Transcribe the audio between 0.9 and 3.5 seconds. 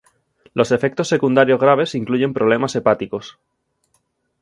secundarios graves incluyen problemas hepáticos.